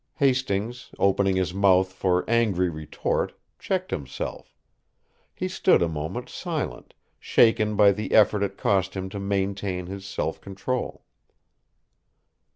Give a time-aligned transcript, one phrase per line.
[0.15, 4.57] Hastings, opening his mouth for angry retort, checked himself.
[5.35, 10.03] He stood a moment silent, shaken by the effort it cost him to maintain his
[10.03, 11.03] self control.